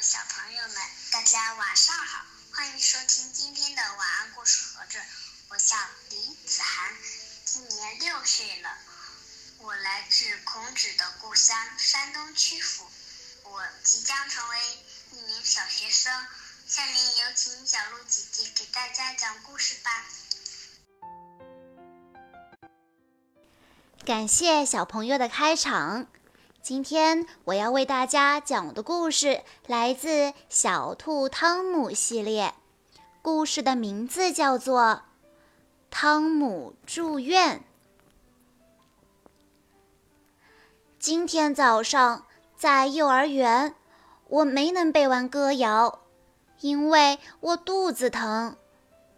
[0.00, 0.76] 小朋友们，
[1.10, 4.96] 大家晚上好，欢迎收听今天的晚安故事盒子。
[5.48, 5.76] 我叫
[6.10, 6.94] 李子涵，
[7.44, 8.78] 今年六岁了，
[9.58, 12.86] 我来自孔子的故乡山东曲阜，
[13.42, 14.56] 我即将成为
[15.14, 16.12] 一名小学生。
[16.68, 20.06] 下面有请小鹿姐姐给大家讲故事吧。
[24.06, 26.06] 感谢小朋友的开场。
[26.68, 30.08] 今天我要为大家讲的故事来自
[30.50, 32.52] 《小兔汤姆》系列，
[33.22, 34.82] 故事的名字叫做
[35.88, 37.60] 《汤姆住院》。
[40.98, 43.74] 今天早上在幼儿园，
[44.26, 46.00] 我没能背完歌谣，
[46.60, 48.58] 因为我肚子疼，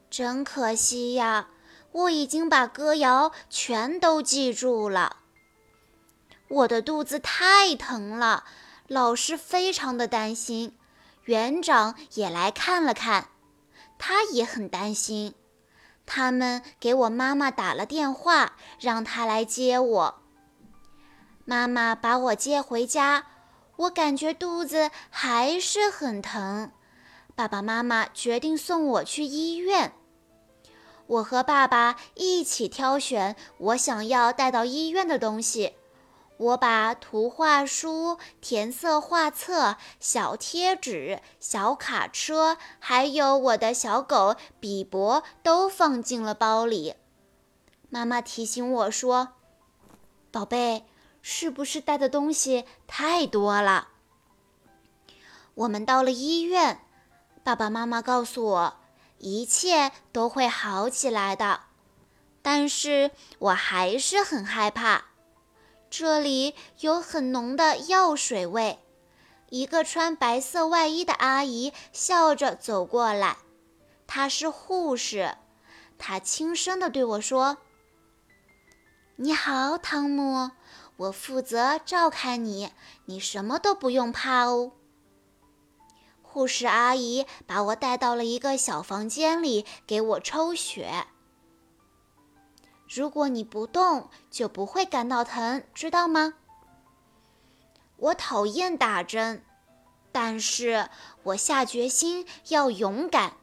[0.09, 1.49] 真可惜呀！
[1.91, 5.17] 我已经把歌谣全都记住了。
[6.51, 8.43] 我的肚子太疼了，
[8.89, 10.77] 老师非常的担心，
[11.27, 13.29] 园长也来看了看，
[13.99, 15.35] 他也很担心。
[16.07, 20.23] 他们给我妈妈打了电话，让她来接我。
[21.45, 23.27] 妈妈把我接回家，
[23.77, 26.73] 我感觉肚子还是很疼。
[27.37, 29.93] 爸爸妈妈决定送我去医院。
[31.07, 35.75] 我和爸爸一起挑选我想要带到医院的东西。
[36.41, 46.95] 我把图画书、填色画册、小贴纸、小卡车，还有我的小狗比伯都放进了包里。
[47.91, 49.35] 妈妈提醒我说
[50.33, 50.87] ：“宝贝，
[51.21, 53.89] 是不是带的东西太多了？”
[55.53, 56.81] 我们到了医院，
[57.45, 58.77] 爸爸妈妈告诉我，
[59.19, 61.65] 一切都会好起来的。
[62.41, 65.10] 但是我还是很害怕。
[65.91, 68.79] 这里有很浓的药水味。
[69.49, 73.39] 一个穿白色外衣的阿姨笑着走过来，
[74.07, 75.37] 她是护士。
[75.99, 77.59] 她轻声地对我说
[79.17, 80.53] ：“你好，汤姆，
[80.97, 82.71] 我负责照看你，
[83.07, 84.71] 你什么都不用怕哦。”
[86.23, 91.09] 护士阿姨把我带到了一个小房间里，给我抽血。
[92.93, 96.35] 如果你不动，就不会感到疼，知道吗？
[97.97, 99.45] 我讨厌打针，
[100.11, 100.89] 但是
[101.23, 103.35] 我下决心要勇敢。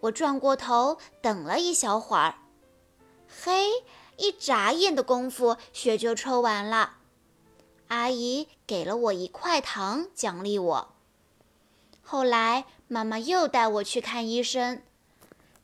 [0.00, 2.36] 我转过头，等了一小会儿，
[3.28, 3.68] 嘿，
[4.16, 6.94] 一眨眼的功夫，血就抽完了。
[7.88, 10.94] 阿姨给了我一块糖奖励我。
[12.00, 14.82] 后来，妈妈又带我去看医生。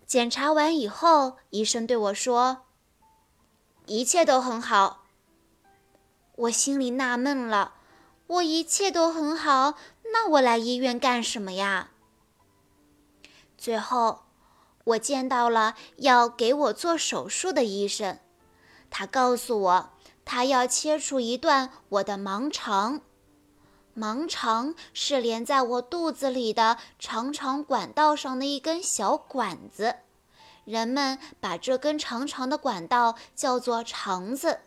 [0.06, 2.67] 检查完以后，医生对我说。
[3.88, 5.04] 一切都很好，
[6.36, 7.72] 我心里纳闷了。
[8.26, 9.78] 我一切都很好，
[10.12, 11.88] 那我来医院干什么呀？
[13.56, 14.24] 最后，
[14.84, 18.18] 我见到了要给我做手术的医生，
[18.90, 19.90] 他告诉我，
[20.26, 23.00] 他要切除一段我的盲肠。
[23.96, 29.96] 盲肠是连在我肚子里的长长管道上的一根小管子。
[30.68, 34.60] 人们把这根长长的管道叫做肠子。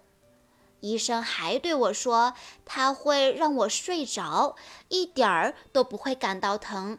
[0.80, 2.34] 医生还对我说，
[2.66, 4.56] 他会让我睡着，
[4.88, 6.98] 一点儿都不会感到疼。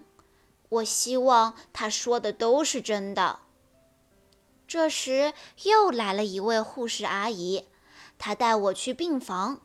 [0.69, 3.41] 我希望他说的都是真的。
[4.69, 7.67] 这时又来了一位护士阿姨，
[8.17, 9.63] 她带我去病房。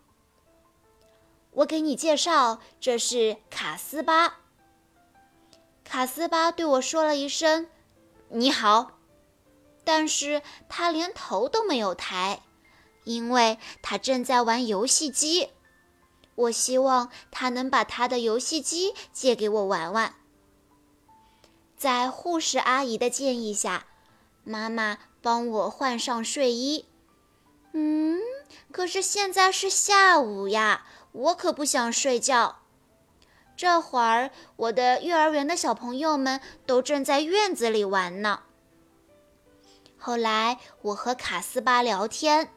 [1.51, 4.39] 我给你介绍，这是卡斯巴。
[5.83, 7.67] 卡斯巴对我说了一声
[8.29, 8.93] ：“你好。”
[9.87, 12.41] 但是他连头都没有抬，
[13.05, 15.51] 因为他正在玩游戏机。
[16.35, 20.13] 我希望他能把他的游戏机借给我玩玩。
[21.77, 23.85] 在护士阿姨的建议下，
[24.43, 26.83] 妈妈帮我换上睡衣。
[27.71, 28.19] 嗯，
[28.73, 32.57] 可是现在是下午呀，我可不想睡觉。
[33.55, 38.41] 这会儿，我的幼儿园的小朋友们都正在院子里玩呢。
[39.97, 42.49] 后来我和卡斯巴聊天，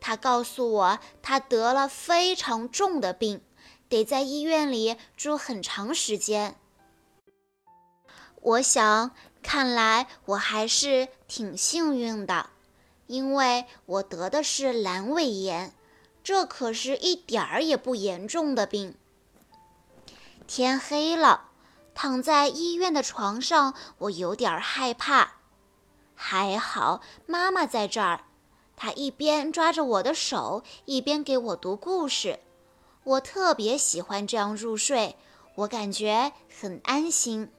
[0.00, 3.42] 他告诉我他得了非常重的病，
[3.88, 6.56] 得在医院里住很长时间。
[8.42, 9.10] 我想，
[9.42, 12.48] 看来我还是挺幸运的，
[13.06, 15.74] 因为我得的是阑尾炎，
[16.24, 18.94] 这可是一点儿也不严重的病。
[20.46, 21.50] 天黑了，
[21.94, 25.39] 躺在医院的床上，我有点害怕。
[26.22, 28.26] 还好妈妈在这儿，
[28.76, 32.40] 她一边抓着我的手，一边给我读故事。
[33.04, 35.16] 我特别喜欢这样入睡，
[35.54, 37.50] 我感觉很安心。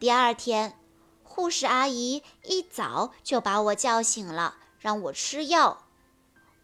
[0.00, 0.80] 第二天，
[1.22, 5.84] 护士阿姨一早就把我叫醒了，让我吃药。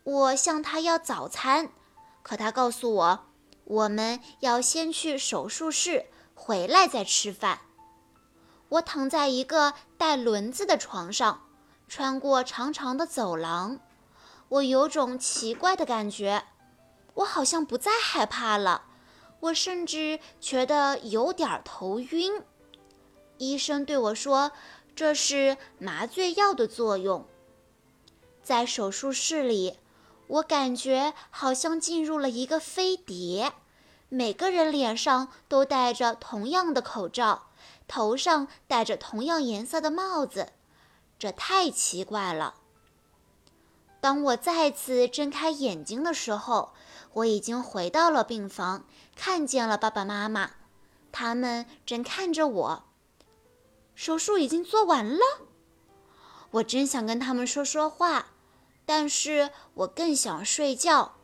[0.02, 1.70] 我向她要早餐，
[2.24, 3.26] 可她告诉我，
[3.62, 7.60] 我们要先去手术室，回来再吃饭。
[8.70, 11.42] 我躺在一个带轮子的床上，
[11.88, 13.80] 穿过长长的走廊，
[14.48, 16.44] 我有种奇怪的感觉，
[17.14, 18.84] 我好像不再害怕了，
[19.40, 22.42] 我甚至觉得有点头晕。
[23.38, 24.52] 医生对我说
[24.94, 27.26] ：“这是麻醉药的作用。”
[28.42, 29.78] 在手术室里，
[30.28, 33.52] 我感觉好像进入了一个飞碟，
[34.08, 37.49] 每个人脸上都戴着同样的口罩，
[37.90, 40.52] 头上戴着同样颜色的帽子，
[41.18, 42.54] 这太奇怪了。
[44.00, 46.72] 当我再次睁开眼睛的时候，
[47.14, 48.84] 我已经回到了病房，
[49.16, 50.52] 看见了爸爸妈妈，
[51.10, 52.84] 他们正看着我。
[53.96, 55.20] 手术已经做完了，
[56.52, 58.26] 我真想跟他们说说话，
[58.86, 61.16] 但是我更想睡觉。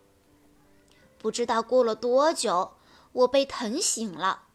[1.17, 2.73] 不知道过了多久，
[3.13, 4.46] 我被疼醒了。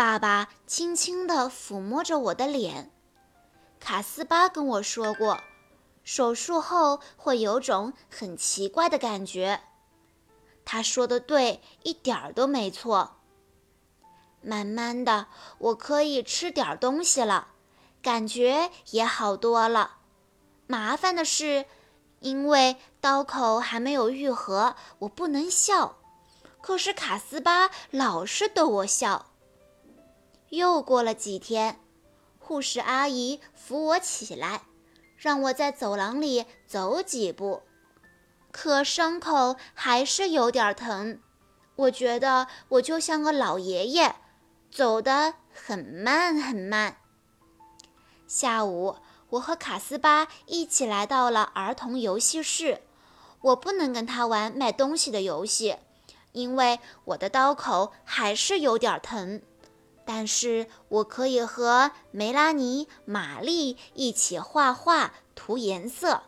[0.00, 2.90] 爸爸轻轻地抚摸着我的脸。
[3.78, 5.42] 卡斯巴跟我说过，
[6.04, 9.60] 手术后会有种很奇怪的感觉。
[10.64, 13.18] 他说的对，一点儿都没错。
[14.40, 15.26] 慢慢的，
[15.58, 17.48] 我可以吃点东西了，
[18.00, 19.98] 感觉也好多了。
[20.66, 21.66] 麻烦的是，
[22.20, 25.96] 因为刀口还没有愈合，我不能笑。
[26.62, 29.26] 可是卡斯巴老是逗我笑。
[30.50, 31.80] 又过了几天，
[32.38, 34.62] 护士阿姨扶我起来，
[35.16, 37.62] 让我在走廊里走几步，
[38.52, 41.20] 可伤口还是有点疼。
[41.74, 44.14] 我觉得我就像个老爷爷。
[44.72, 46.98] 走得很慢很慢。
[48.28, 48.94] 下午，
[49.30, 52.82] 我和卡斯巴一起来到了儿童游戏室。
[53.40, 55.76] 我不能跟他玩卖东西的游戏，
[56.30, 59.42] 因为我的刀口还是有点疼。
[60.12, 66.22] 但是我可以和梅拉尼、玛丽一起画画、涂颜色。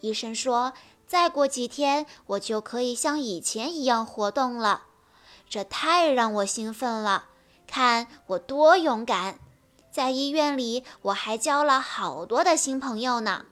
[0.00, 0.72] 医生说，
[1.06, 4.84] 再过几天我就可以像以前一样活动了，
[5.50, 7.26] 这太让我兴奋了。
[7.66, 9.38] 看我多勇敢！
[9.92, 13.44] 在医院里，我还交了好多的新朋友呢。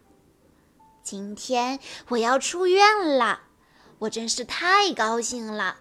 [1.03, 1.79] 今天
[2.09, 3.41] 我要出院了，
[3.99, 5.77] 我真是太高兴了。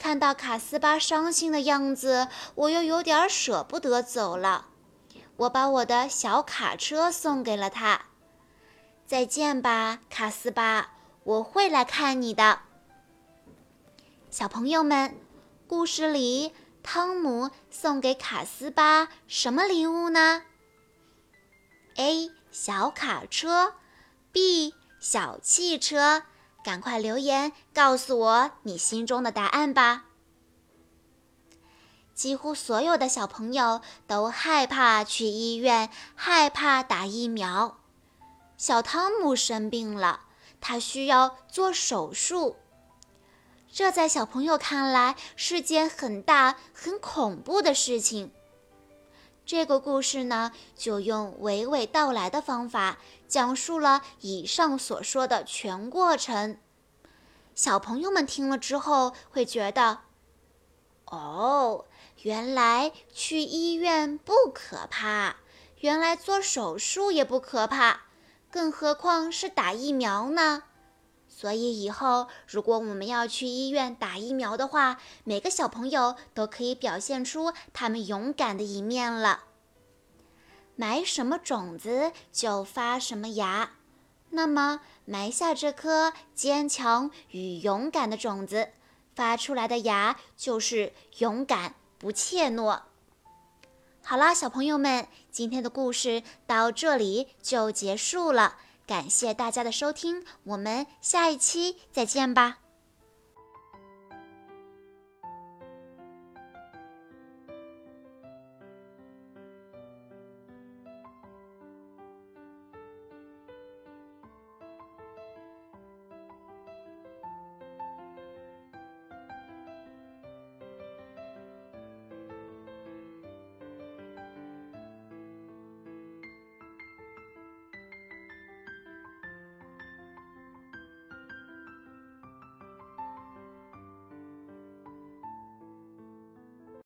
[0.00, 4.68] 看到卡斯巴伤心的样子，我又有点舍不得走了。
[5.36, 8.06] 我把我的小卡车送给了他。
[9.06, 10.92] 再见吧，卡斯巴，
[11.22, 12.60] 我会来看你的。
[14.30, 15.14] 小朋友们，
[15.66, 16.54] 故事里。
[16.82, 20.44] 汤姆送给卡斯巴什么礼物呢
[21.96, 22.30] ？A.
[22.50, 23.74] 小卡车
[24.32, 24.74] ，B.
[24.98, 26.22] 小汽车。
[26.62, 30.04] 赶快留言告诉我你心中的答案吧。
[32.14, 37.78] 几乎所有的小朋友都害怕去医院，害怕打疫苗。
[38.58, 40.24] 小汤姆生病了，
[40.60, 42.56] 他需要做手术。
[43.72, 48.32] 这在小朋友看来是件很大、很恐怖的事情。
[49.50, 56.56] 这个故事呢，就用娓娓道来的方法讲述了以上所说的全过程。
[57.52, 60.02] 小朋友们听了之后会觉得
[61.10, 61.86] ：“哦，
[62.22, 65.38] 原来去医院不可怕，
[65.80, 68.02] 原来做手术也不可怕，
[68.52, 70.62] 更何况是打疫苗呢？”
[71.40, 79.44] 所以以后，如果我们要去医院打疫苗的话，每个小朋友都可以表现出他们勇敢的一面了。
[80.76, 83.70] 埋什么种子就发什么芽，
[84.28, 88.68] 那么埋下这颗坚强与勇敢的种子，
[89.14, 92.82] 发出来的芽就是勇敢不怯懦。
[94.02, 98.58] 好啦，小朋友们，今天的故事到这里就结束了。
[98.90, 102.58] 感谢大家的收听，我们下一期再见吧。